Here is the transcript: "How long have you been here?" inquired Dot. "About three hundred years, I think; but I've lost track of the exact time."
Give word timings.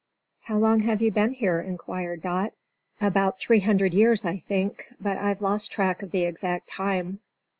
"How 0.45 0.57
long 0.57 0.79
have 0.79 0.99
you 0.99 1.11
been 1.11 1.33
here?" 1.33 1.61
inquired 1.61 2.23
Dot. 2.23 2.53
"About 2.99 3.37
three 3.39 3.59
hundred 3.59 3.93
years, 3.93 4.25
I 4.25 4.37
think; 4.39 4.87
but 4.99 5.19
I've 5.19 5.43
lost 5.43 5.71
track 5.71 6.01
of 6.01 6.09
the 6.09 6.23
exact 6.23 6.67
time." 6.69 7.19